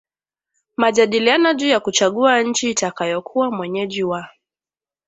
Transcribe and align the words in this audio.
majadiliano 0.77 1.53
juu 1.53 1.67
ya 1.67 1.79
kuchagua 1.79 2.41
nchi 2.43 2.69
itakayokuwa 2.71 3.51
mwenyeji 3.51 4.03
wa 4.03 4.29